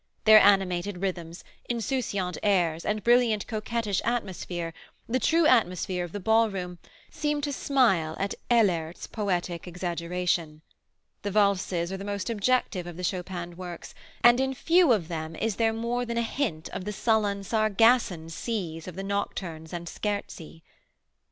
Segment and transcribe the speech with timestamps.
[0.25, 4.73] Their animated rhythms, insouciant airs and brilliant, coquettish atmosphere,
[5.07, 6.79] the true atmosphere of the ballroom,
[7.11, 10.63] seem to smile at Ehlert's poetic exaggeration.
[11.21, 13.93] The valses are the most objective of the Chopin works,
[14.23, 18.31] and in few of them is there more than a hint of the sullen, Sargasson
[18.31, 20.63] seas of the nocturnes and scherzi.